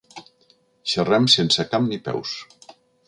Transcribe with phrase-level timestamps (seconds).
[0.93, 2.33] Xerrem sense cap ni peus.